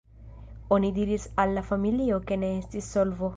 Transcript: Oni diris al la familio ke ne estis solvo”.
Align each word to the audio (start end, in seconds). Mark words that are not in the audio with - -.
Oni 0.77 0.89
diris 0.95 1.27
al 1.43 1.53
la 1.59 1.65
familio 1.67 2.19
ke 2.33 2.39
ne 2.45 2.51
estis 2.63 2.91
solvo”. 2.97 3.29